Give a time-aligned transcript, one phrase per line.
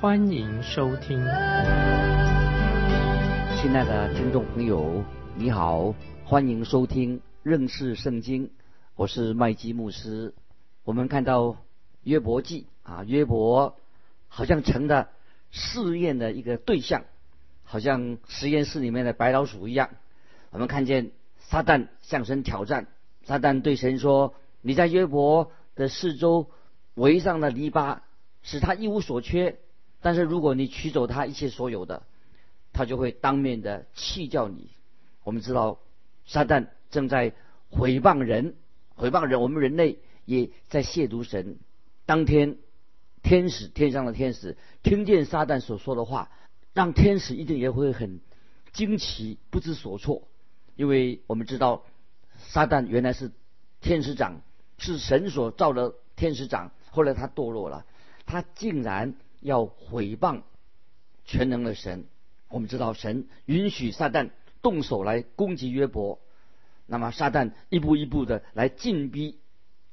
[0.00, 1.18] 欢迎收听。
[3.60, 5.04] 亲爱的听众朋友，
[5.34, 8.50] 你好，欢迎收听认识圣经，
[8.96, 10.32] 我是麦基牧师。
[10.84, 11.58] 我们看到
[12.02, 13.76] 约伯记啊，约伯
[14.28, 15.10] 好像成了
[15.50, 17.04] 试验的一个对象，
[17.62, 19.90] 好像实验室里面的白老鼠一样。
[20.48, 21.10] 我们看见。
[21.42, 22.86] 撒旦向神挑战，
[23.24, 26.48] 撒旦对神说：“你在约伯的四周
[26.94, 27.98] 围上了篱笆，
[28.42, 29.58] 使他一无所缺。
[30.00, 32.02] 但是如果你取走他一切所有的，
[32.72, 34.70] 他就会当面的弃掉你。”
[35.22, 35.78] 我们知道，
[36.26, 37.34] 撒旦正在
[37.68, 38.56] 毁谤人，
[38.94, 41.58] 毁谤人，我们人类也在亵渎神。
[42.06, 42.56] 当天，
[43.22, 46.30] 天使天上的天使听见撒旦所说的话，
[46.72, 48.20] 让天使一定也会很
[48.72, 50.26] 惊奇，不知所措。
[50.74, 51.84] 因为我们知道，
[52.38, 53.30] 撒旦原来是
[53.82, 54.40] 天使长，
[54.78, 56.72] 是神所造的天使长。
[56.90, 57.84] 后来他堕落了，
[58.24, 60.42] 他竟然要毁谤
[61.24, 62.04] 全能的神。
[62.48, 64.30] 我们知道，神允许撒旦
[64.62, 66.18] 动手来攻击约伯，
[66.86, 69.38] 那么撒旦一步一步的来进逼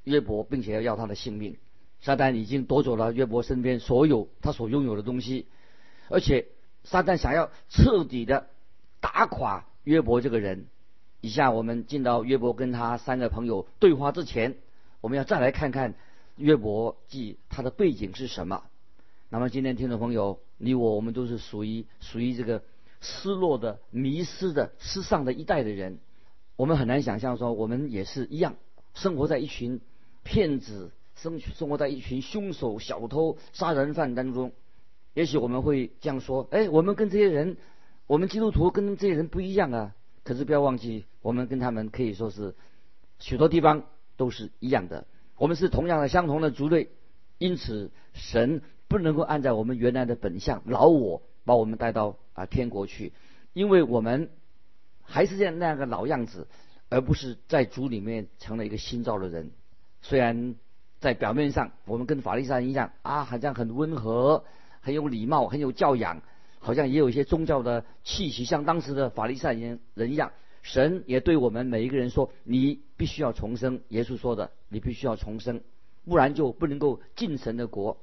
[0.04, 1.56] 约伯，并且要要他的性命。
[2.00, 5.46] 撒旦已经夺走了约伯身边所有他所拥有的东西，
[6.08, 6.46] 而且
[6.84, 8.50] 撒旦想要彻底的
[9.00, 10.66] 打垮约伯这个人。
[11.20, 14.56] 以下我们进到约伯跟他三个朋友对话之前，
[15.00, 15.94] 我们要再来看看
[16.36, 18.62] 约伯记他的背景是什么。
[19.30, 22.62] 那么今天听众朋友，你我我们都是属于属于这个
[23.02, 25.98] 失落的、迷失的、失丧的一代的人。
[26.56, 28.56] 我们很难想象说我们也是一样，
[28.94, 29.82] 生活在一群
[30.22, 34.52] 骗子、生生活在一群凶手、小偷、杀人犯当中。
[35.12, 37.58] 也许我们会这样说：哎，我们跟这些人，
[38.06, 39.94] 我们基督徒跟这些人不一样啊。
[40.24, 42.54] 可是不要忘记，我们跟他们可以说是
[43.18, 43.84] 许多地方
[44.16, 45.06] 都是一样的。
[45.36, 46.88] 我们是同样的、相同的族类，
[47.36, 53.12] 因此神不能够按照我们原来的本相老我把我们带到啊天国去，
[53.52, 54.30] 因为我们
[55.02, 56.48] 还是这样那样个老样子，
[56.88, 59.50] 而不是在主里面成了一个新造的人。
[60.02, 60.54] 虽然
[60.98, 64.44] 在表面上我们跟法利赛一样啊，好像很温和、
[64.80, 66.22] 很有礼貌、很有教养。
[66.60, 70.32] 好像也有一些宗教的气息，像当时的法利赛人人一样。
[70.62, 75.60] 神也对我们每一个人说：“你必须要重生。”耶稣说的：“你必须要重生，
[76.04, 77.98] 不然就不能够进神的国。”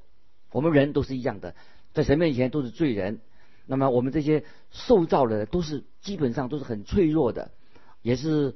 [0.52, 1.56] 我们人都是一样的，
[1.94, 3.20] 在神面前都是罪人。
[3.66, 7.52] 那么我们这些受造的都是基本上都是很脆弱的，
[8.02, 8.56] 也是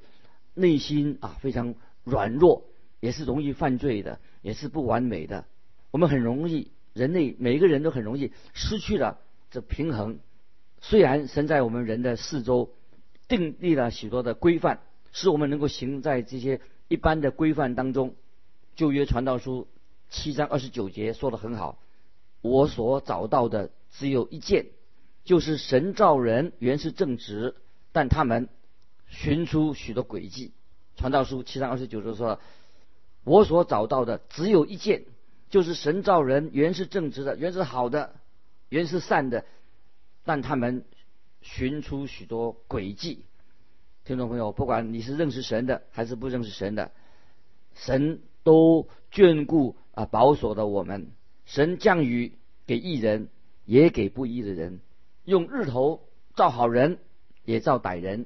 [0.54, 2.66] 内心啊非常软弱，
[3.00, 5.46] 也是容易犯罪的，也是不完美的。
[5.92, 9.20] 我们很容易，人类每一个人都很容易失去了。
[9.50, 10.20] 这平衡，
[10.80, 12.72] 虽然神在我们人的四周
[13.28, 18.16] 订立了许多的规范，使我们能够行在这些一般的规范当中。
[18.76, 19.68] 旧约传道书
[20.10, 21.80] 七章二十九节说的很好，
[22.42, 24.68] 我所找到的只有一件，
[25.24, 27.56] 就是神造人原是正直，
[27.92, 28.50] 但他们
[29.08, 30.54] 寻出许多诡计。
[30.96, 32.40] 传道书七章二十九节说，
[33.24, 35.06] 我所找到的只有一件，
[35.50, 38.16] 就是神造人原是正直的，原是好的。
[38.70, 39.46] 原是善的，
[40.26, 40.86] 但他们
[41.42, 43.26] 寻出许多诡计。
[44.06, 46.92] 听众朋友，不管你是认识神的还是不认识神的，
[47.74, 51.12] 神都眷顾啊保守的我们。
[51.44, 52.32] 神降雨
[52.66, 53.28] 给义人，
[53.66, 54.80] 也给不义的人；
[55.26, 57.00] 用日头照好人，
[57.44, 58.26] 也照歹人。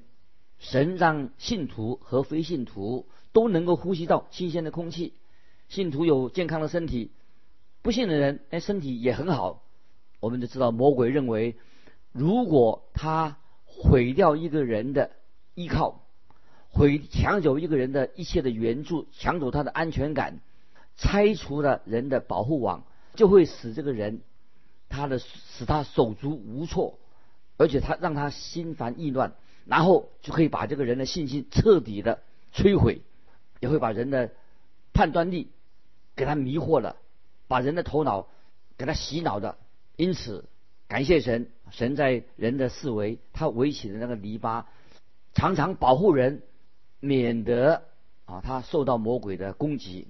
[0.60, 5.14] 神让信徒和非信徒都能够呼吸到新鲜的空气。
[5.68, 7.12] 信徒有健康的身体，
[7.82, 9.64] 不信的人哎身体也很好。
[10.20, 11.56] 我们就知道，魔鬼认为，
[12.12, 15.10] 如果他毁掉一个人的
[15.56, 16.06] 依靠，
[16.70, 20.40] 毁抢走一个人的一切的援助，抢走他的安全感，
[20.96, 22.84] 拆除了人的保护网，
[23.16, 24.22] 就会使这个人
[24.90, 27.00] 他的使他手足无措，
[27.58, 29.34] 而且他让他心烦意乱，
[29.66, 32.22] 然后就可以把这个人的信心彻底的
[32.54, 33.02] 摧毁，
[33.60, 34.32] 也会把人的
[34.94, 35.50] 判断力
[36.16, 36.96] 给他迷惑了，
[37.48, 38.28] 把人的头脑
[38.78, 39.58] 给他洗脑的。
[39.96, 40.46] 因此，
[40.88, 44.66] 感谢神，神在人的四维，他围起的那个篱笆，
[45.34, 46.44] 常常保护人，
[47.00, 47.84] 免得
[48.26, 50.08] 啊他受到魔鬼的攻击。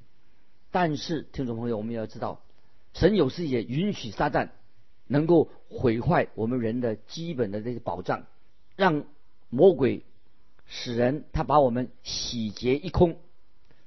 [0.74, 2.42] 但是，听众朋友，我们要知道，
[2.96, 4.50] 神有时也允许撒旦
[5.06, 8.26] 能够毁坏我们人的基本的这些保障，
[8.76, 9.06] 让
[9.52, 10.04] 魔鬼
[10.66, 13.20] 使人他把我们洗劫一空，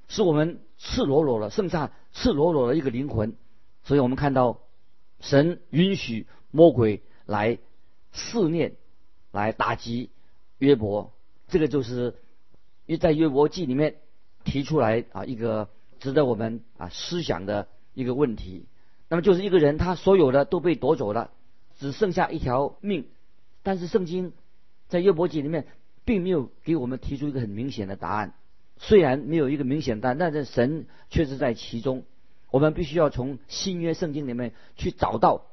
[0.06, 3.34] 使我们赤裸裸的剩下赤裸裸的一个灵魂。
[3.82, 4.60] 所以我们看到
[5.18, 7.58] 神允许魔鬼来
[8.12, 8.76] 肆虐，
[9.32, 10.10] 来打击
[10.58, 11.12] 约伯。
[11.48, 12.14] 这个就是
[12.84, 13.96] 约在约伯记里面
[14.44, 15.68] 提出来啊一个
[16.06, 18.66] 值得我们啊思想的一个问题。
[19.08, 21.32] 那么就是一个人他所有的都被夺走了，
[21.80, 23.08] 只剩下一条命。
[23.64, 24.32] 但是圣经
[24.86, 25.66] 在约伯记里面
[26.04, 28.34] 并没有给我们提出一个很明显的答案。
[28.76, 32.04] 虽然没有一个明显答案，但是神确实在其中。
[32.52, 35.46] 我们必须要从新约圣经里面去找到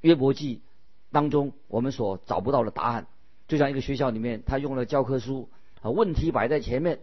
[0.00, 0.62] 约伯记
[1.10, 3.08] 当中我们所找不到的答案。
[3.48, 5.48] 就像一个学校里面，他用了教科书
[5.82, 7.00] 啊，问题摆在前面，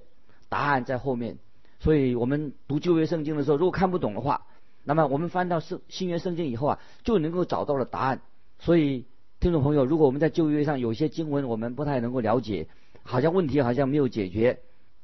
[0.48, 1.38] 答案在后面。
[1.80, 4.48] 所以我们读旧约圣经的时候，如果看不懂的话，
[4.84, 8.22] 那么我们翻到圣新约圣经以后啊，就能够找到了答案。
[8.60, 9.06] 所以
[9.40, 12.68] 听众朋友，如果我们在旧约上有些经文我们不太能够了解，
[13.04, 14.60] 好像问题好像没有解决，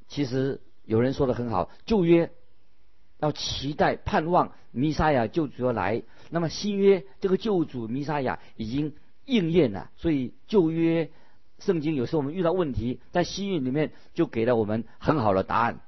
[0.08, 2.32] 其实有人说的很好，旧约
[3.20, 8.94] 要期待盼望弥撒亚救主要来，那么新约这个救主弥撒亚已经
[9.26, 11.12] 应验了，所以旧约。
[11.60, 15.80] 圣经有时候我们遇到问题，在新约里面就给了我们很好的答案。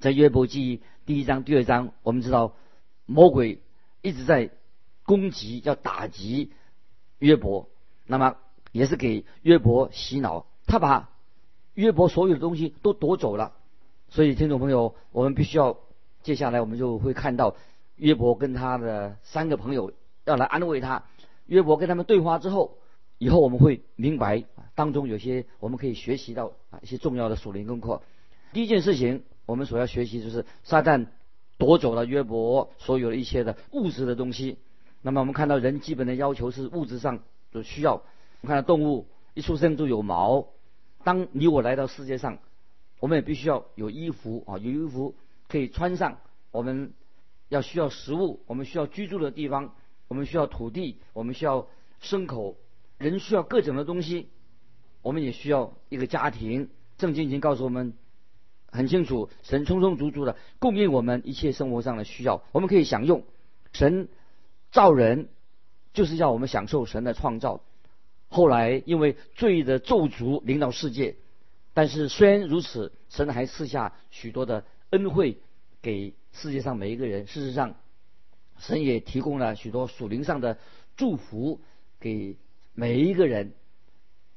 [0.00, 2.54] 在约伯记第一章、第二章，我们知道
[3.06, 3.60] 魔鬼
[4.02, 4.50] 一直在
[5.04, 6.52] 攻击、要打击
[7.18, 7.68] 约伯，
[8.06, 8.36] 那么
[8.72, 11.10] 也是给约伯洗脑，他把
[11.74, 13.52] 约伯所有的东西都夺走了。
[14.08, 15.78] 所以，听众朋友，我们必须要
[16.22, 17.54] 接下来我们就会看到
[17.96, 19.92] 约伯跟他的三个朋友
[20.24, 21.04] 要来安慰他。
[21.46, 22.78] 约伯跟他们对话之后。
[23.22, 24.44] 以后我们会明白
[24.74, 28.00] 当中有些我们可以学习到啊一些重要的属灵功课。
[28.54, 31.08] 第一件事情，我们所要学习就是撒旦
[31.58, 34.58] 夺走了约伯所有的一切的物质的东西。
[35.02, 37.20] 那么我们看到人基本的要求是物质上
[37.50, 37.94] 的需要。
[37.94, 40.46] 我们看到动物一出生就有毛，
[41.02, 42.38] 当你我来到世界上，
[43.00, 45.16] 我们也必须要有衣服啊，有衣服
[45.48, 46.18] 可以穿上。
[46.52, 46.92] 我们
[47.48, 49.74] 要需要食物，我们需要居住的地方，
[50.06, 51.66] 我们需要土地，我们需要
[52.00, 52.56] 牲口。
[52.98, 54.28] 人需要各种的东西，
[55.02, 56.68] 我们也需要一个家庭。
[56.98, 57.94] 圣经已经告诉我们
[58.70, 63.24] 很清楚，神充充足足的供应我们一切生活上的需要，我们可以享用。
[63.72, 64.08] 神
[64.70, 65.28] 造人
[65.92, 67.62] 就是要我们享受神的创造。
[68.28, 71.16] 后来因为罪的咒诅领导世界，
[71.74, 75.38] 但是虽然如此，神还赐下许多的恩惠
[75.82, 77.26] 给世界上每一个人。
[77.26, 77.74] 事实上，
[78.58, 80.58] 神也提供了许多属灵上的
[80.96, 81.60] 祝福
[81.98, 82.36] 给。
[82.72, 83.52] 每一个人，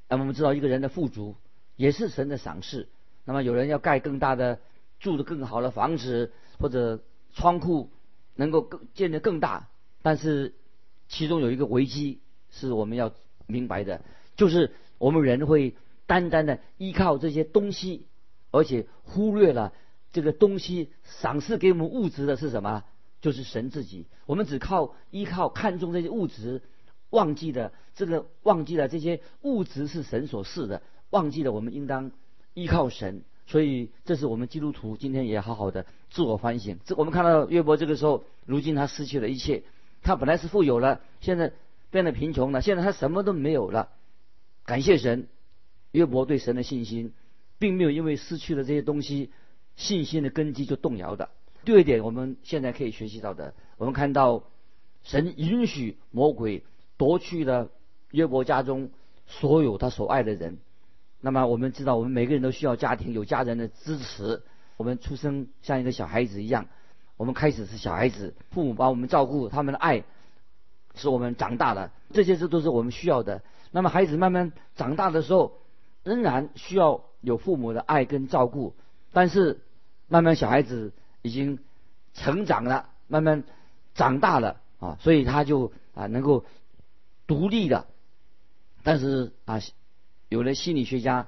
[0.09, 1.35] 那我们知道，一个人的富足
[1.75, 2.89] 也是神的赏赐。
[3.25, 4.59] 那么有人要盖更大的、
[4.99, 7.01] 住的更好的房子，或者
[7.33, 7.89] 仓库
[8.35, 9.69] 能够更建得更大，
[10.01, 10.53] 但是
[11.07, 12.19] 其中有一个危机
[12.51, 13.13] 是我们要
[13.47, 14.01] 明白的，
[14.35, 15.75] 就是我们人会
[16.05, 18.07] 单单的依靠这些东西，
[18.51, 19.73] 而且忽略了
[20.11, 22.83] 这个东西赏赐给我们物质的是什么？
[23.21, 24.07] 就是神自己。
[24.25, 26.61] 我们只靠依靠看重这些物质。
[27.09, 30.81] 忘记了这个，忘记了这些物质是神所赐的，
[31.11, 32.11] 忘记了我们应当
[32.53, 33.23] 依靠神。
[33.45, 36.79] 所以，这是我们基督徒今天也好好的自我反省。
[36.85, 39.63] 这我们看到约伯这个时候，如今他失去了一切，
[40.01, 41.51] 他本来是富有了，现在
[41.91, 43.89] 变得贫穷了，现在他什么都没有了。
[44.65, 45.27] 感谢神，
[45.91, 47.13] 约伯对神的信心，
[47.59, 49.31] 并没有因为失去了这些东西，
[49.75, 51.29] 信心的根基就动摇的。
[51.65, 54.43] 第二点，我们现在可以学习到的，我们看到
[55.03, 56.63] 神允许魔鬼。
[56.95, 57.69] 夺去了
[58.11, 58.91] 约伯家中
[59.25, 60.59] 所有他所爱的人。
[61.25, 64.43] 那么我们知道，我们每个人都需要家庭，有家人的支持。
[64.75, 66.65] 我们出生像一个小孩子一样，
[67.15, 70.03] 我们开始是小孩子，父母把我们照顾，他们的爱
[70.95, 71.93] 使我们长大了。
[72.11, 73.41] 这些事都是我们需要的。
[73.71, 75.61] 那么孩子慢慢长大的时候，
[76.03, 78.75] 仍然需要有父母的爱跟照顾。
[79.13, 79.61] 但是
[80.09, 81.59] 慢慢小孩子已经
[82.13, 83.43] 成长了，慢慢
[83.95, 86.43] 长大了啊，所以他就啊能够。
[87.25, 87.87] 独立的，
[88.83, 89.61] 但是啊，
[90.33, 91.27] 有的心理学家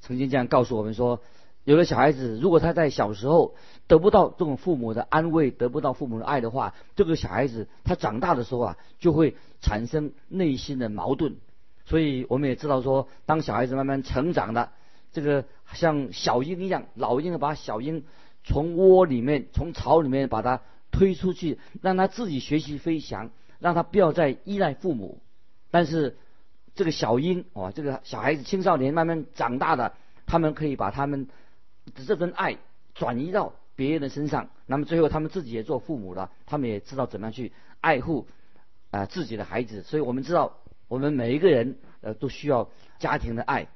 [0.00, 1.20] 曾经这样告诉我们说，
[1.62, 3.54] 有的小孩子如果他在小时候
[3.86, 11.36] 得不到这种父母的安慰，得不到父母的爱的话，这个小孩子他长大的时候啊，就会产生内心的矛盾。
[11.86, 14.72] 所以我们也知道说，当小孩子慢慢成长的，
[15.12, 18.02] 这个像小鹰一样，老鹰把小鹰
[18.42, 23.30] 从窝里面、从巢里面把它推出去，让它自己学习飞翔，
[23.60, 25.20] 让它不要再依赖父母。
[25.70, 26.18] 但是，
[26.80, 29.92] 这个小鹰哦，这个小孩子、青少年慢慢长大的，
[30.24, 31.26] 他们可以把他们
[31.94, 32.56] 的这份爱
[32.94, 34.48] 转移到别人的身上。
[34.64, 38.26] 那么最后，他们自己也做父母了，他们也知道怎么样去爱护
[38.90, 39.82] 啊自己的孩子。
[39.82, 40.56] 所以我们知道，
[40.88, 43.68] 我们每一个人呃都需要家庭的爱。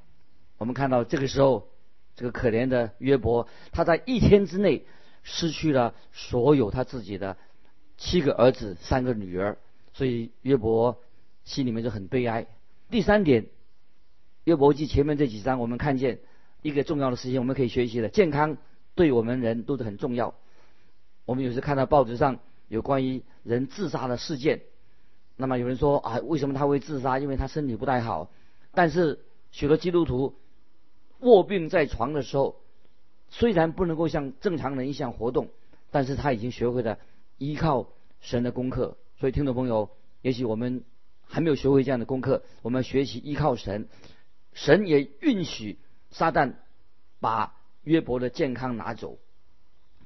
[0.56, 1.68] 我们看到这个时候，
[2.16, 4.86] 这个可怜的约伯，他在一天之内
[5.22, 7.36] 失去了所有他自己的
[7.98, 9.58] 七个儿子、三个女儿，
[9.92, 11.02] 所以约伯
[11.44, 12.46] 心里面就很悲哀。
[12.90, 13.46] 第三点，
[14.44, 16.20] 约伯记前面这几章，我们看见
[16.62, 18.56] 一个重要的事情，我们可以学习的，健康
[18.94, 20.34] 对我们人都是很重要。
[21.24, 22.38] 我们有时看到报纸上
[22.68, 24.62] 有关于人自杀的事件，
[25.36, 27.18] 那么有人说啊，为什么他会自杀？
[27.18, 28.30] 因为他身体不太好。
[28.72, 30.34] 但是许多基督徒
[31.20, 32.60] 卧病在床的时候，
[33.30, 35.48] 虽然不能够像正常人一样活动，
[35.90, 36.98] 但是他已经学会了
[37.38, 37.88] 依靠
[38.20, 38.96] 神的功课。
[39.18, 39.90] 所以听众朋友，
[40.22, 40.84] 也许我们
[41.34, 43.88] 还没有学会这样的功课，我们学习依靠神。
[44.52, 45.80] 神也允许
[46.12, 46.52] 撒旦
[47.18, 49.18] 把约伯的健康拿走。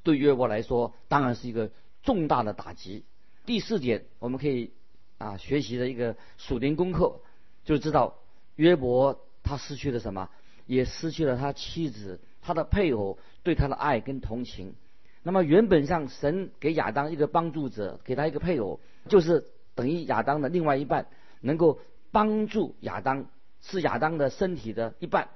[0.02, 1.70] 对约伯来说，当然是一个
[2.02, 3.04] 重大的打击。
[3.44, 4.72] 第四点，我们可以
[5.18, 7.20] 啊学习的一个属灵功课，
[7.62, 8.14] 就知道
[8.56, 10.30] 约伯他失去了什么，
[10.64, 14.74] 也失去了他妻子、他的配偶对他的爱跟同情。
[15.22, 18.80] 那么原本上神给亚当一个帮助者，给他一个配偶，
[19.10, 19.44] 就是
[19.74, 21.06] 等于亚当的另外一半，
[21.40, 21.80] 能够
[22.10, 23.26] 帮助亚当，
[23.60, 25.28] 是亚当的身体的一半。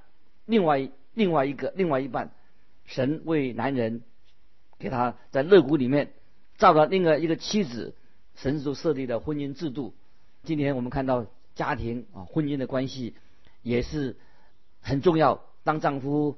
[0.45, 2.31] 另外另外一个另外一半，
[2.85, 4.03] 神为男人。
[4.79, 6.11] 给他在肋骨里面
[6.57, 7.95] 造了另外一个妻子，
[8.35, 9.93] 神所设立的婚姻制度。
[10.43, 13.13] 今天我们看到家庭啊，婚姻的关系
[13.61, 14.17] 也是
[14.81, 15.41] 很重要。
[15.63, 16.37] 当丈夫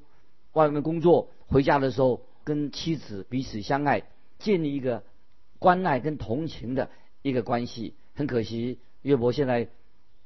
[0.54, 4.04] 外面工作回家的时候，跟妻子彼此相爱，
[4.38, 5.02] 建立一个
[5.58, 6.92] 关爱跟同情的
[7.24, 7.96] 一个关系。
[8.14, 9.70] 很可惜，约伯现在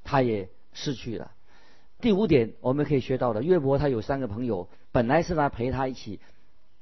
[0.05, 1.31] 他也失去了。
[1.99, 6.21] 第五点，我们可以学到的，约伯他有三个朋友，本来是来陪他一起。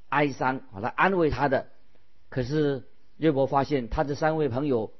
[0.08, 1.66] 哀伤，好来安慰他的。
[2.28, 2.84] 可是
[3.16, 4.92] 约伯发现，他这三位朋友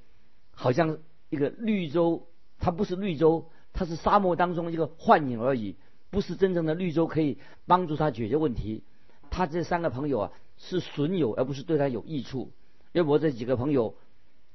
[0.51, 0.99] 好像
[1.31, 2.27] 一个绿洲，
[2.59, 5.77] 他不是绿洲，他是沙漠当中一个幻影而已，
[6.11, 8.83] 不是真正的绿洲，可以帮助他解决问题。
[9.31, 12.51] 他这三个朋友啊，是损友，而不是对他有益处。
[12.91, 13.95] 约伯这几个朋友，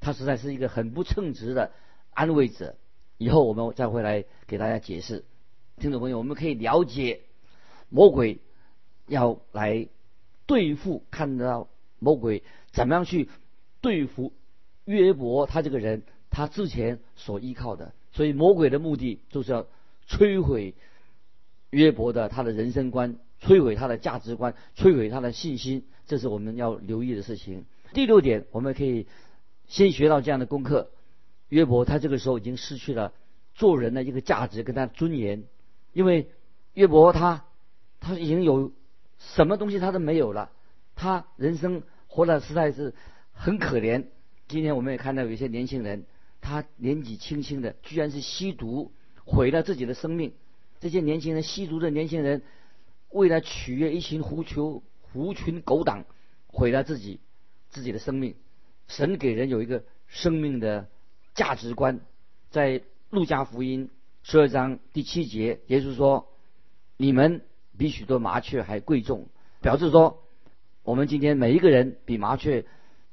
[0.01, 1.71] 他实在是一个很不称职的
[2.13, 2.75] 安慰者。
[3.17, 5.23] 以后我们再回来给大家解释。
[5.77, 7.21] 听众朋友，我们可以了解
[7.89, 8.39] 魔鬼
[9.07, 9.87] 要来。
[10.45, 12.43] 对付看到魔鬼
[12.73, 13.29] 怎么样去
[13.79, 14.33] 对付
[14.83, 19.65] 约伯他这个人，他之前所依靠的，所以魔鬼的目的就是要
[20.05, 20.75] 摧毁
[21.69, 27.65] 约伯的他的人生观，摧毁他的价值观，摧毁他的信心，这是我们要留意的事情。
[27.93, 29.07] 第六点，我们可以
[29.67, 30.91] 先学到这样的功课：
[31.49, 33.13] 约伯他这个时候已经失去了
[33.53, 35.43] 做人的一个价值跟他尊严，
[35.93, 36.29] 因为
[36.73, 37.45] 约伯他
[37.99, 38.71] 他已经有。
[39.35, 40.51] 什么东西他都没有了，
[40.95, 42.93] 他人生活的实在是
[43.31, 44.07] 很可怜。
[44.49, 46.03] 今天我们也看到有一些年轻人，
[46.41, 48.91] 他年纪轻轻的，居然是吸毒，
[49.23, 50.33] 毁了自己的生命。
[50.81, 52.41] 这些年轻人吸毒的年轻人，
[53.11, 56.03] 为了取悦一群狐球狐群狗党，
[56.47, 57.21] 毁了自己
[57.69, 58.35] 自己的生命。
[58.89, 60.89] 神给人有一个生命的
[61.33, 61.99] 价值观，
[62.49, 63.89] 在路加福音
[64.23, 66.27] 十二章第七节，耶稣说
[66.97, 67.41] ：“你们。”
[67.75, 70.21] 比许多麻雀还贵重，表示说，
[70.83, 72.65] 我们今天每一个人比麻雀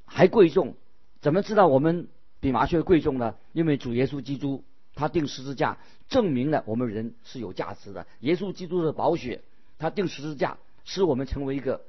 [0.05, 0.75] 还贵重。
[1.23, 2.09] 怎么知道我们
[2.41, 3.37] 比麻雀贵重呢？
[3.55, 4.63] 因为主耶稣基督
[4.95, 5.79] 他定十字架，
[6.11, 8.07] 证明了我们人是有价值的。
[8.21, 9.41] 耶稣基督的宝血，
[9.79, 11.81] 他定十字架，使我们成为一个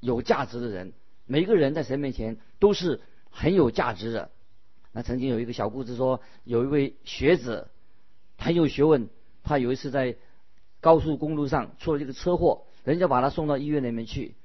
[0.00, 0.92] 有价值的人。
[1.24, 4.32] 每一个人在神面前都是很有价值的。
[4.98, 7.68] 那曾经有一个小故事说，有一位学者
[8.36, 9.08] 很有学问，
[9.44, 10.16] 他有一次在。
[10.80, 14.36] 高速公路上出了这个车祸，人家把他送到医院里面去。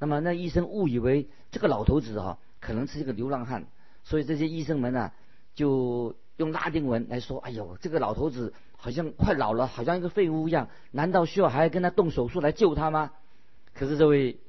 [0.00, 3.68] 那么那医生误以为这个老头子哈可能是一个流浪汉，
[4.02, 5.12] 所以这些医生们呢
[5.54, 13.12] 就用拉丁文来说：“哎呦，这个老头子好像快老了，好像一个废物一样，难道需要还要跟他动手术来救他吗？”
[13.72, 14.40] 可是这位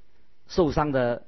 [0.47, 1.27] 受伤的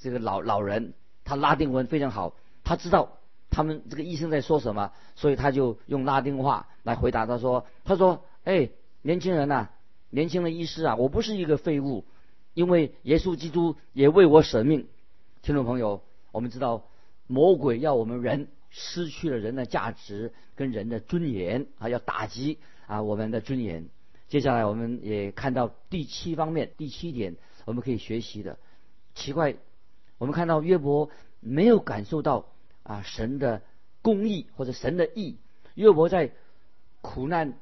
[0.00, 0.94] 这个老老人，
[1.24, 3.18] 他拉丁文非常好，他知道
[3.56, 8.68] 他们这个医生在说什么，所以他就用拉丁话来回答他说：“他说，哎。”
[9.06, 9.68] 年轻人呐，
[10.10, 12.04] 年轻的医师啊，我不是一个废物，
[12.54, 14.88] 因为耶稣基督也为我舍命。
[15.42, 16.88] 听众朋友，我们知道
[17.28, 22.58] 魔鬼要我们人失去了人的价值跟人的尊严啊，要打击
[22.88, 23.86] 啊我们的尊严。
[24.26, 28.58] 接下来我们也看到第七方面，第七点我们可以学习的。
[29.14, 29.54] 奇怪，
[30.18, 32.46] 我们看到约伯没有感受到
[32.86, 33.62] 啊神的
[34.02, 35.38] 公义或者神的义。
[35.74, 36.32] 约伯在
[37.00, 37.58] 苦难。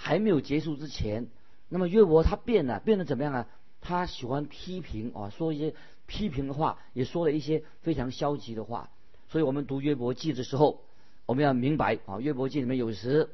[0.00, 1.26] 还没有结束之前，
[1.68, 3.48] 那么约伯他变了，变得怎么样啊？
[3.80, 5.74] 他喜欢批评啊，说一些
[6.06, 8.90] 批评的话，也说了一些非常消极的话。
[9.28, 10.84] 所以我们读约伯记的时候，
[11.26, 13.28] 我们要明白啊，约伯记里面有时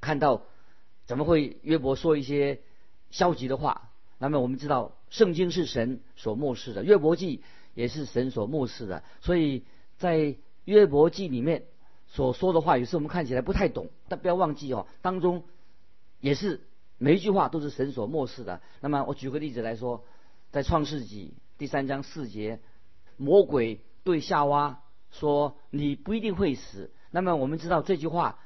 [0.00, 0.42] 看到
[1.06, 2.60] 怎么会约伯说一些
[3.10, 3.90] 消极的话？
[4.18, 7.42] 那么我们知道，圣经是神所漠视的，约伯记
[7.74, 9.02] 也是神所漠视的。
[9.22, 9.64] 所以
[9.98, 11.64] 在约伯记里面
[12.06, 15.44] 所说的话，有时我们看起来不太懂，但不要忘记哦，当中
[16.20, 16.60] 也是
[16.98, 18.60] 每一句话都是神所漠视的。
[18.80, 20.04] 那么我举个例子来说，
[20.50, 22.60] 在创世纪第三章四节，
[23.16, 28.38] 魔鬼对夏娃说：“你不一定会死。”那么我们知道这句话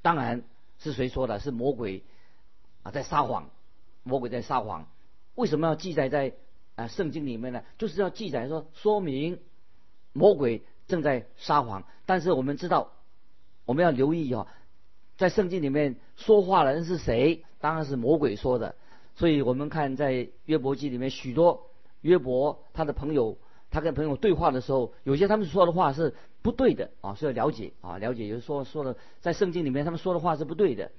[0.00, 0.44] 当然
[0.78, 1.40] 是谁说的？
[1.40, 2.04] 是魔鬼
[2.82, 3.50] 啊，在撒谎。
[4.02, 4.86] 魔鬼在撒谎。
[5.34, 6.34] 为什么要记载在
[6.74, 7.64] 啊圣经里面呢？
[7.78, 9.40] 就是要记载说，说明
[10.12, 11.84] 魔鬼正在撒谎。
[12.06, 12.92] 但是我们知道，
[13.64, 14.46] 我们要留意哦，
[15.16, 17.44] 在圣经里面说话的人是谁？
[17.60, 18.74] 当然是魔鬼说的。
[19.16, 23.38] 所以我们看在约伯记里面，许多约伯他的朋友，
[23.70, 28.26] 他跟朋友对话的时候，有些他们说的话是不对的啊，需要了解啊，了解。
[28.26, 30.90] 有人说说的在圣经里面他们说的话是不对的。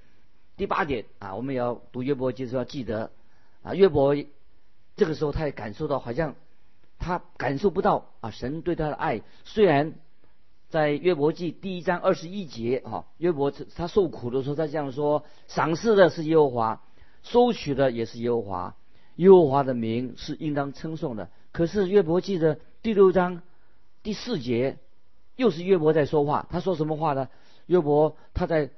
[0.57, 3.11] 第八点啊，我们也要读约伯记，是要记得。
[3.61, 4.15] 啊，约伯
[4.95, 6.35] 这个时候他也感受到，好像
[6.97, 9.21] 他感受不到啊神对他的爱。
[9.43, 9.93] 虽然
[10.69, 16.81] 在约伯记第一章二十一节啊，约伯他受苦的时候，他这样说：赏赐的是耶和华，
[17.23, 18.75] 收取的也是耶和华，
[19.15, 21.29] 耶和华的名是应当称颂的。
[21.51, 23.41] 可是约伯记的第六章
[24.03, 24.77] 第四节
[25.35, 27.29] 又是约伯在说话，他说什么话呢？
[27.67, 28.71] 约伯他在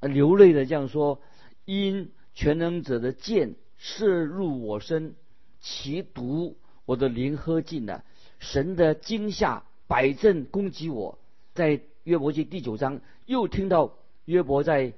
[0.00, 1.20] 流泪的这样说：
[1.64, 3.56] 因全能者的剑。
[3.78, 5.16] 射入我身，
[5.60, 8.02] 其毒我的灵喝尽了。
[8.38, 11.18] 神的惊吓摆阵攻击我，
[11.52, 13.92] 在约伯记第九章又听到
[14.24, 14.94] 约伯在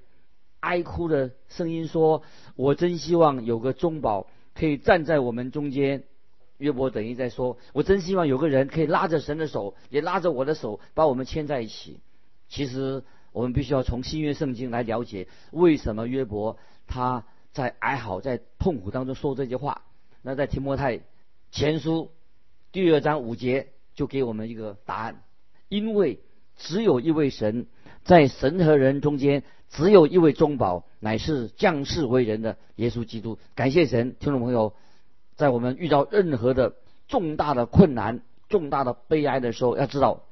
[0.60, 2.22] 哀哭的声音，说
[2.54, 6.04] ：“我真希望有个中保可以站在我们中间。”
[6.58, 12.00] 约伯等于在说：“我真希望有个人可以拉着神的手，也拉着我的手，把我们牵在一起。”
[12.48, 13.02] 其实
[13.32, 17.24] 我们必须要从新约圣经来了解，为什么约伯他。
[17.50, 19.82] 在哀嚎、在痛苦当中说这句话，
[20.22, 21.00] 那在提摩太
[21.50, 22.10] 前书
[22.72, 25.22] 第二章五节就给我们一个答案：
[25.68, 26.20] 因为
[26.56, 27.66] 只有一位神，
[28.04, 33.38] 在神和人中间只有一位中保，乃是降世为人的耶稣基督。
[33.54, 34.74] 感谢神，听众朋友，
[35.36, 40.24] 在我们遇到任何的重大的困难、重大的悲哀的时候，要知道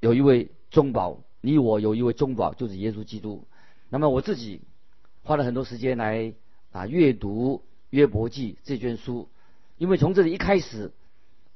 [0.00, 3.46] 有一位中保，你我有一位中保，就是耶稣基督。
[3.88, 4.60] 那么我自己
[5.22, 6.34] 花了很多时间来。
[6.72, 9.28] 啊，阅读约伯记这卷书，
[9.80, 10.92] 因为从这里一开始，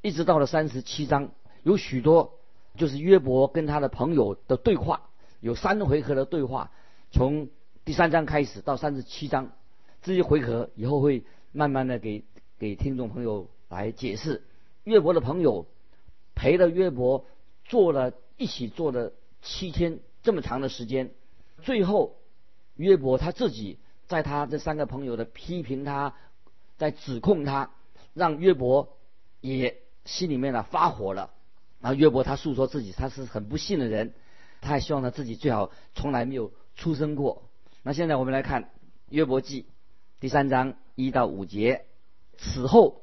[0.01, 1.33] 一直到了三十七章，
[1.63, 2.39] 有许多
[2.75, 5.11] 就是约伯跟他的朋友的对话，
[5.41, 6.71] 有三回合的对话。
[7.13, 7.51] 从
[7.85, 9.53] 第三章开始到三十七章，
[10.01, 12.25] 这些回合以后会慢慢的给
[12.59, 14.43] 给听众朋友来解释。
[14.85, 15.67] 约伯的朋友
[16.35, 17.27] 陪了约伯
[17.67, 21.11] 做了一起做了七天这么长的时间，
[21.61, 22.17] 最后
[22.75, 23.79] 约伯他自己。
[24.07, 26.15] 在他这三个朋友的批评他，
[26.79, 27.71] 在指控他，
[28.15, 28.97] 让约伯
[29.41, 31.31] 也心里面呢发火了。
[31.81, 34.15] 然后约伯他诉说自己他是很不幸的人，
[34.63, 37.43] 他还希望他自己最好从来没有出生过。
[37.83, 38.71] 那现在我们来看
[39.11, 39.67] 约伯记
[40.21, 41.85] 第三章一到五节。
[42.39, 43.03] 此后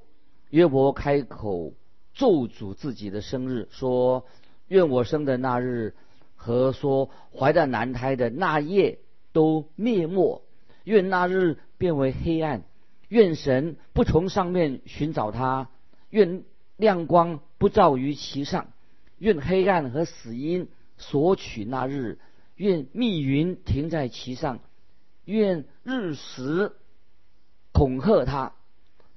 [0.50, 1.74] 约伯开口
[2.14, 4.26] 咒诅自己的生日，说
[4.68, 5.96] ：“愿我生的那日
[6.36, 9.00] 和说怀的男胎的那夜
[9.32, 10.44] 都灭没。”
[10.84, 12.64] 愿那日变为黑暗，
[13.12, 15.68] 愿神不从上面寻找他，
[16.10, 16.46] 愿
[16.78, 18.68] 亮光不照于其上，
[19.18, 22.20] 愿黑暗和死因索取那日，
[22.56, 24.60] 愿密云停在其上，
[25.26, 26.72] 愿日食
[27.74, 28.54] 恐吓他。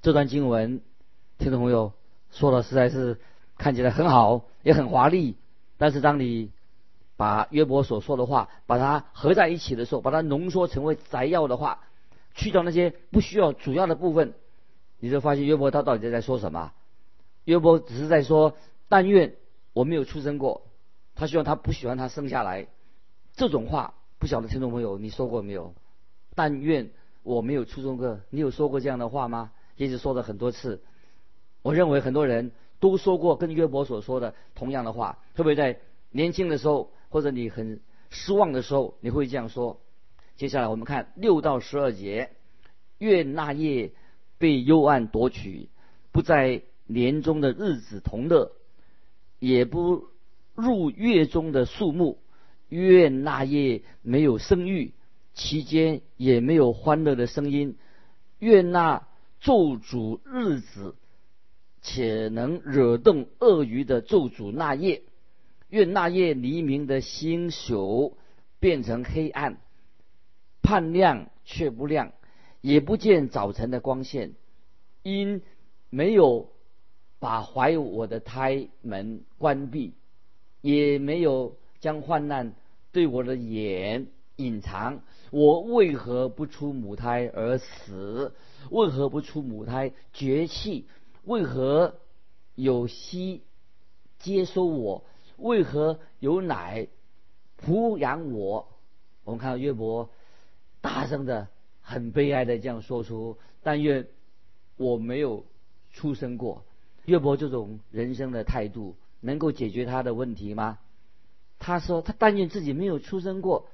[0.01, 0.81] 这段经文，
[1.37, 1.93] 听众朋友
[2.31, 3.17] 说的实在是
[3.57, 5.37] 看起来很好，也很华丽，
[5.77, 6.51] 但是当你。
[7.17, 11.79] 把约伯所说的话，把它合在一起的时候，把它浓缩成为摘要的话，
[12.35, 14.35] 去掉那些不需要主要的部分，
[14.99, 16.73] 你就发现约伯他到底在说什么？
[17.45, 18.55] 约伯只是在说
[18.87, 19.35] ：“但愿
[19.73, 20.61] 我没有出生过。”
[21.15, 22.67] 他希望他不喜欢他生下来。
[23.33, 25.73] 这种话，不晓得听众朋友你说过没有
[26.35, 26.91] ？“但愿
[27.23, 29.51] 我没有出生过。”你有说过这样的话吗？
[29.77, 30.81] 也许说了很多次。
[31.61, 35.79] 我认为很多人都说过跟约伯所说的同样的话，特别在
[36.11, 36.91] 年轻的时候。
[37.07, 39.79] 或者你很失望的时候，你会这样说。
[40.37, 42.31] 接下来我们看六到十二节：
[42.97, 43.93] 愿那夜
[44.37, 45.69] 被幽暗夺取，
[46.11, 48.51] 不在年中的日子同乐，
[49.39, 50.07] 也不
[50.53, 52.19] 入月中的树木。
[52.67, 54.93] 愿那夜没有生育，
[55.33, 57.77] 期间也没有欢乐的声音。
[58.39, 59.07] 愿那
[59.39, 60.95] 咒诅日子，
[61.81, 65.03] 且能惹动鳄鱼的咒诅那夜。
[65.69, 68.17] 愿那夜黎明的星宿
[68.59, 69.57] 变成黑暗，
[70.65, 72.11] 盼亮却不亮，
[72.61, 74.33] 也不见早晨的光线，
[75.03, 75.43] 因
[75.91, 76.49] 没有
[77.19, 79.93] 把怀我的胎门关闭，
[80.61, 82.55] 也没有将患难
[82.91, 85.01] 对我的眼隐藏。
[85.29, 88.33] 我为何不出母胎而死？
[88.71, 90.87] 为何不出母胎绝气？
[91.25, 91.97] 为何
[92.55, 93.43] 有息
[94.17, 95.03] 接收我？
[95.37, 96.87] 为何有奶
[97.63, 98.67] 抚养我？
[99.23, 100.09] 我们看到约伯
[100.85, 101.47] 大声的、
[101.81, 104.05] 很悲哀的这样说出：“但愿
[104.77, 105.43] 我没有
[105.91, 106.63] 出生过。”
[107.05, 110.77] 约伯这种人生的态度能够解决他的问题吗？
[111.57, 113.67] 他说：“他但愿自己没有出生过，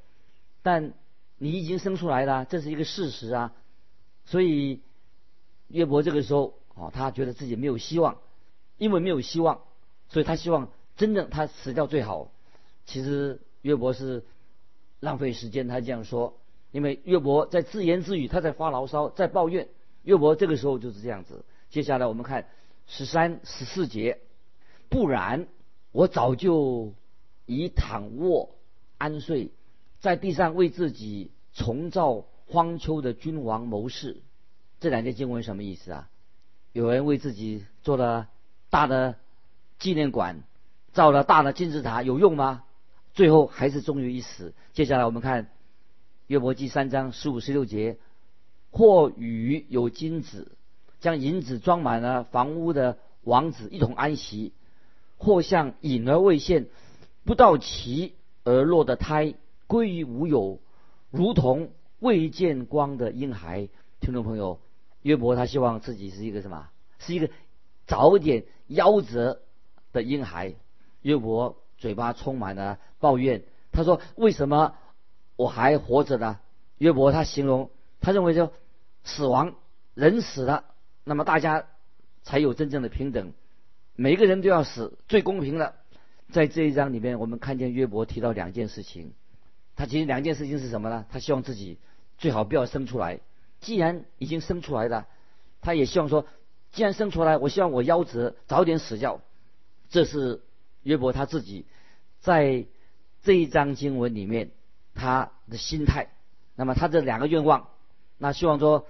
[0.64, 0.94] 但
[1.38, 3.54] 你已经生出来了，这是一个事实啊。”
[4.24, 4.80] 所以
[5.68, 8.20] 约伯这个时候哦，他觉得自己没有希望，
[8.78, 9.60] 因为没有希望，
[10.08, 10.70] 所以他希望。
[10.98, 12.32] 真正他死掉最好。
[12.86, 14.24] 其实约伯是
[15.00, 16.38] 浪费时间，他这样说，
[16.72, 19.68] 因为约伯在自言自语，他在发牢骚，在抱怨。
[20.04, 21.46] 约伯这个时候就是这样子。
[21.70, 22.48] 接下来我们看
[22.88, 24.20] 十三、十四节，
[24.90, 25.48] 不然
[25.92, 26.94] 我早就
[27.46, 28.56] 已躺卧
[28.98, 29.52] 安睡，
[30.00, 34.22] 在地上为自己重造荒丘的君王谋士。
[34.80, 36.10] 这两节经文什么意思啊？
[36.74, 38.28] 有人为自己做了
[38.70, 39.16] 大的
[39.80, 40.44] 纪念馆。
[40.94, 42.66] 造了大的金字塔有用吗？
[43.14, 44.54] 最后还是终于一死。
[44.74, 45.48] 接下来我们看
[46.32, 47.98] 约伯记三章十五十六节：
[48.72, 50.54] 或与有金子，
[51.02, 54.54] 将银子装满了房屋的王子一同安息；
[55.18, 56.68] 或像隐而未现、
[57.26, 58.16] 不到齐
[58.46, 59.34] 而落的胎
[59.68, 60.60] 归于无有，
[61.10, 63.68] 如同未见光的婴孩。
[64.00, 64.62] 听众朋友，
[65.02, 66.70] 约伯他希望自己是一个什么？
[66.98, 67.30] 是一个
[67.88, 69.42] 早点夭折
[69.92, 70.56] 的婴孩。
[71.02, 74.76] 约伯嘴巴充满了抱怨，他说：“为什么
[75.42, 76.40] 我还活着呢？”
[76.78, 78.52] 约伯他形容，他认为说，
[79.04, 79.56] 死亡
[79.94, 80.66] 人死了，
[81.04, 81.66] 那么大家
[82.24, 83.34] 才有真正的平等，
[83.96, 85.76] 每个人都要死，最公平的。
[86.32, 89.14] 在这一章里面，我们看见约伯提到两件事情，
[89.76, 91.06] 他其实两件事情是什么呢？
[91.10, 91.78] 他希望自己
[92.18, 93.20] 最好不要生出来，
[93.60, 95.08] 既然已经生出来了，
[95.62, 96.26] 他也希望说，
[96.72, 99.22] 既然生出来，我希望我夭折，早点死掉。
[99.90, 100.42] 这是。
[100.84, 101.68] 约伯他自己
[102.22, 102.66] 在
[103.22, 104.50] 这一章经文里面，
[104.94, 106.10] 他的心态，
[106.56, 107.68] 那么他这两个愿望，
[108.18, 108.86] 那希望说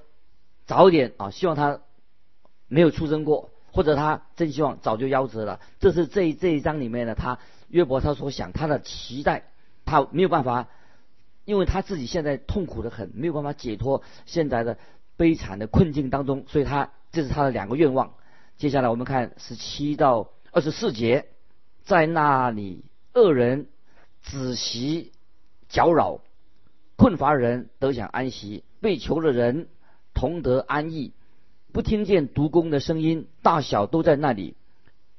[0.65, 1.81] 早点啊，希望他
[2.67, 5.59] 没有出生过，或者他真希望早就夭折了。
[5.79, 9.43] 这是这这一章里面的他约伯他所想他的期待，
[9.85, 10.67] 他没有办法，
[11.45, 14.77] 因为他自己现在痛苦的很，没有办法解脱现在的
[15.17, 18.13] 悲惨的困境当中，所以他这是他的两个愿望。
[18.57, 21.27] 接下来我们看十七到二十四节。
[21.83, 22.85] 在那里，
[23.15, 23.67] 恶人
[24.21, 25.11] 仔习
[25.71, 26.19] 搅扰，
[26.97, 29.67] 困乏人得享安息，被囚的人
[30.13, 31.13] 同得安逸，
[31.71, 34.55] 不听见毒工的声音，大小都在那里。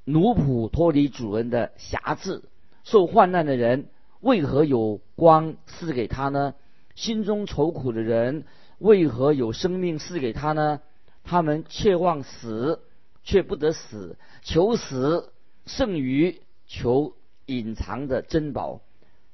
[0.05, 2.43] 奴仆脱离主人的辖制，
[2.85, 3.89] 受患难的人
[4.21, 6.55] 为何有光赐给他呢？
[6.95, 8.45] 心中愁苦的人
[8.79, 10.81] 为何有生命赐给他呢？
[11.25, 12.81] 他们切望死，
[13.25, 15.33] 却不得死；求死
[15.67, 16.41] 胜于。
[16.69, 17.13] 求
[17.45, 18.81] 隐藏的珍宝，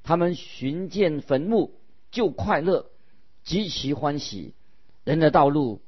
[0.09, 1.75] 他们寻见坟墓
[2.11, 2.87] 就快乐，
[3.45, 4.55] 极其欢喜。
[5.05, 5.83] 人的道路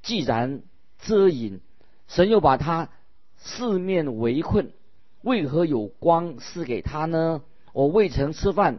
[0.00, 0.62] 既然
[1.00, 1.60] 遮隐，
[2.06, 2.88] 神又把他
[3.36, 4.70] 四面围困，
[5.22, 7.42] 为何有光赐给他呢？
[7.72, 8.78] 我未曾吃饭，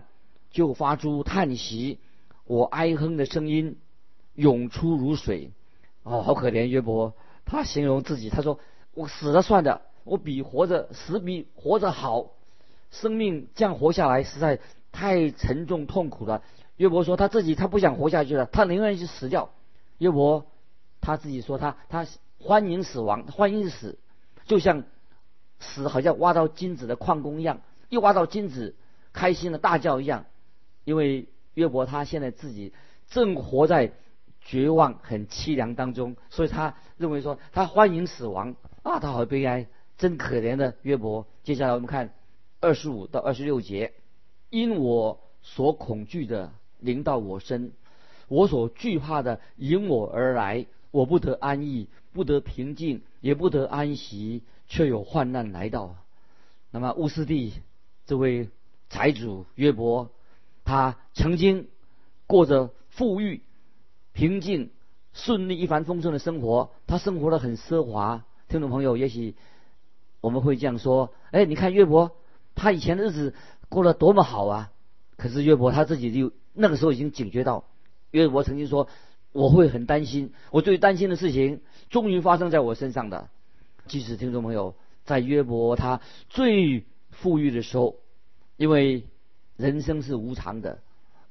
[0.49, 1.99] 就发出叹息，
[2.45, 3.75] 我哀哼的声音
[4.33, 5.51] 涌出如水。
[6.03, 8.61] 哦，好可怜约伯，他形容自己，他说
[8.95, 12.27] ：“我死了算的。”我比活着死比活着好，
[12.91, 14.61] 生命这样活下来实在
[14.95, 16.41] 太沉重痛苦了。
[16.77, 19.49] 约伯说他自己他不想活下去了，他宁愿去死掉。
[19.97, 20.45] 约伯
[21.01, 22.07] 他自己说他他
[22.39, 23.99] 欢迎死亡，欢迎死，
[24.45, 24.83] 就像
[25.59, 28.75] 死好像挖到金子的矿工一样，一挖到金子
[29.11, 30.25] 开心的大叫一样。
[30.85, 32.73] 因为约伯他现在自己
[33.09, 33.91] 正活在
[34.39, 39.67] 绝望很凄凉当中，所以他认为说他欢迎死亡啊，他好悲哀。
[39.97, 41.25] 真可怜的约伯。
[41.43, 42.13] 接下来我们看
[42.59, 43.93] 二十五到二十六节，
[44.55, 47.73] 因我所恐惧的临到我身，
[48.29, 55.97] 我所惧怕的迎我而来，我不得安逸，不得平静，也不得安息，却有患难来到。
[56.71, 57.51] 那么乌斯地
[58.05, 58.47] 这位
[58.89, 60.09] 财主约伯，
[60.63, 61.67] 他曾经
[62.25, 63.41] 过着富裕、
[64.13, 64.69] 平静、
[65.11, 68.23] 顺利、一帆风顺的生活，他生活的很奢华。
[68.47, 69.35] 听众朋友，也许。
[70.21, 72.15] 我们会这样说：哎，你看约伯，
[72.55, 73.35] 他以前的日子
[73.69, 74.71] 过得多么好啊！
[75.17, 77.65] 可是约伯他自己就那个时候已经警觉到，
[78.11, 78.87] 约伯曾经说
[79.31, 83.29] 我会很担心，我最担心的事情终于发生在我身上的。
[83.87, 87.97] 即使听众朋友在约伯他最富裕的时候，
[88.57, 89.03] 因为
[89.57, 90.79] 人生是无常的，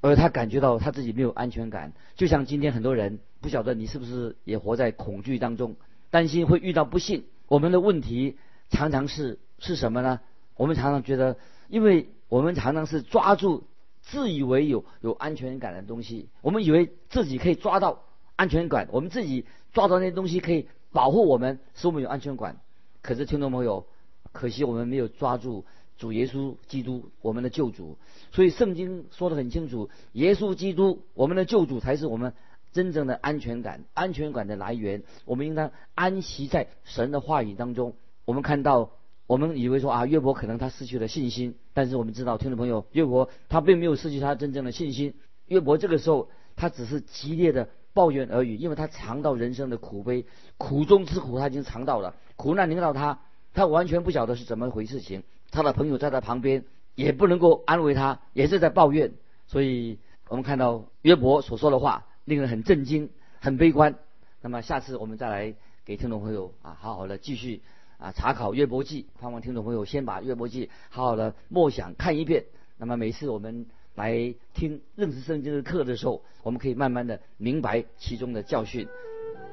[0.00, 5.76] 而他感觉到他自己没有安全感，就像今天很多人不晓得你是不是也活在恐惧当中，
[6.10, 7.24] 担心会遇到不幸。
[7.48, 8.36] 我们的问题
[8.70, 10.20] 常常是是什么呢？
[10.56, 11.36] 我们常常觉得，
[11.68, 13.62] 因为我们常常是抓住
[14.02, 18.02] 自以为有有安全感的东西，我们以为自己可以抓到
[18.34, 22.58] 安全感，我们自己抓到那些东西可以保护我们，使我们有安全感。
[23.02, 23.86] 可是听众朋友，
[24.32, 25.64] 可惜我们没有抓住
[25.96, 27.98] 主耶稣基督，我们的救主。
[28.32, 32.34] 所以圣经说得很清楚，耶稣基督，我们的救主才是我们
[32.72, 35.04] 真正的安全感、安全感的来源。
[35.24, 37.94] 我们应当安息在神的话语当中。
[38.24, 38.90] 我们看到。
[39.26, 45.14] 我们以为说啊，约伯可能他失去了信心，但是我们知道，听众朋友，约伯他并没有失去他真正的信心。
[45.46, 50.26] 约伯这个时候他只是激烈的抱怨而已，因为他尝到人生的苦悲，
[50.58, 53.20] 苦中之苦他已经尝到了，苦难临到他，
[53.54, 55.22] 他完全不晓得是怎么回事情。
[55.50, 59.12] 他的朋友在他旁边也不能够安慰他，也是在抱怨。
[59.46, 63.08] 所以我们看到约伯所说的话令人很震惊、
[63.40, 63.94] 很悲观。
[64.42, 65.54] 那么下次我们再来
[65.86, 67.62] 给听众朋友啊，好好的继续。
[67.98, 72.44] 啊，查考约伯记，盼望听众朋友先把约伯记好好的默想看一遍。
[72.76, 78.86] 那么每次我们来听认识圣经的课的时候，我们可以慢慢的明白其中的教训。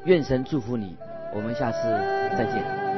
[0.05, 0.95] 愿神祝福你，
[1.35, 1.77] 我们下次
[2.35, 2.90] 再见。